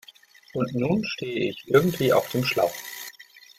Und 0.55 0.73
nun 0.73 1.05
stehe 1.05 1.51
ich 1.51 1.63
irgendwie 1.67 2.11
auf 2.11 2.27
dem 2.31 2.43
Schlauch. 2.43 2.73